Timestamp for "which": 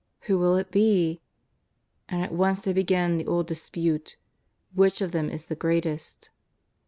4.73-4.99